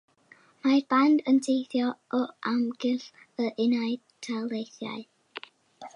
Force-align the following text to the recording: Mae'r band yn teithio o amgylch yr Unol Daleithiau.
Mae'r 0.61 0.85
band 0.93 1.21
yn 1.31 1.37
teithio 1.47 1.91
o 2.19 2.23
amgylch 2.53 3.07
yr 3.45 3.63
Unol 3.67 3.95
Daleithiau. 4.29 5.07